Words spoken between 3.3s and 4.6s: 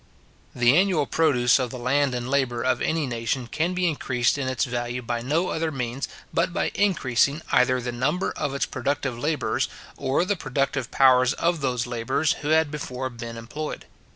can be increased in